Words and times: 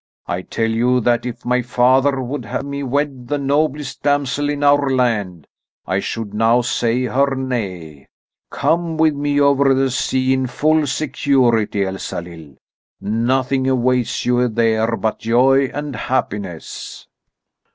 I 0.25 0.41
tell 0.41 0.67
you 0.71 0.99
that 1.01 1.27
if 1.27 1.45
my 1.45 1.61
father 1.61 2.23
would 2.23 2.43
have 2.45 2.65
me 2.65 2.81
wed 2.81 3.27
the 3.27 3.37
noblest 3.37 4.01
damsel 4.01 4.49
in 4.49 4.63
our 4.63 4.89
land, 4.89 5.45
I 5.85 5.99
should 5.99 6.33
now 6.33 6.61
say 6.61 7.03
her 7.03 7.35
nay. 7.35 8.07
Come 8.49 8.97
with 8.97 9.13
me 9.13 9.39
over 9.39 9.75
the 9.75 9.91
sea 9.91 10.33
in 10.33 10.47
full 10.47 10.87
security, 10.87 11.85
Elsalill! 11.85 12.55
Nothing 12.99 13.67
awaits 13.67 14.25
you 14.25 14.47
there 14.47 14.97
but 14.97 15.19
joy 15.19 15.69
and 15.71 15.95
happiness." 15.95 17.07